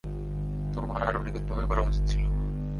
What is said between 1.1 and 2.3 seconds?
নিখুঁতভাবে করা উচিত ছিল।